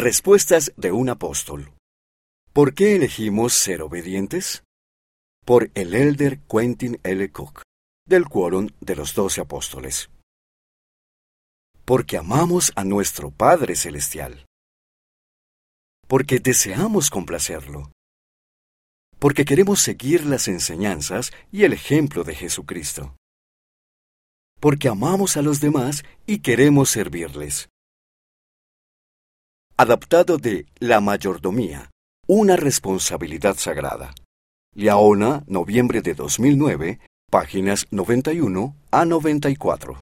Respuestas 0.00 0.72
de 0.76 0.92
un 0.92 1.08
apóstol. 1.08 1.72
¿Por 2.52 2.72
qué 2.72 2.94
elegimos 2.94 3.52
ser 3.52 3.82
obedientes? 3.82 4.62
Por 5.44 5.72
el 5.74 5.92
elder 5.92 6.38
Quentin 6.42 7.00
L. 7.02 7.32
Cook, 7.32 7.62
del 8.06 8.26
Quórum 8.26 8.68
de 8.80 8.94
los 8.94 9.16
Doce 9.16 9.40
Apóstoles. 9.40 10.08
Porque 11.84 12.16
amamos 12.16 12.70
a 12.76 12.84
nuestro 12.84 13.32
Padre 13.32 13.74
Celestial. 13.74 14.46
Porque 16.06 16.38
deseamos 16.38 17.10
complacerlo. 17.10 17.90
Porque 19.18 19.44
queremos 19.44 19.80
seguir 19.80 20.24
las 20.26 20.46
enseñanzas 20.46 21.32
y 21.50 21.64
el 21.64 21.72
ejemplo 21.72 22.22
de 22.22 22.36
Jesucristo. 22.36 23.16
Porque 24.60 24.86
amamos 24.86 25.36
a 25.36 25.42
los 25.42 25.60
demás 25.60 26.04
y 26.24 26.38
queremos 26.38 26.88
servirles 26.90 27.68
adaptado 29.78 30.38
de 30.38 30.66
La 30.80 31.00
mayordomía, 31.00 31.90
una 32.26 32.56
responsabilidad 32.56 33.54
sagrada. 33.56 34.12
Liaona, 34.74 35.44
noviembre 35.46 36.02
de 36.02 36.14
2009, 36.14 36.98
páginas 37.30 37.86
91 37.92 38.74
a 38.90 39.04
94. 39.04 39.96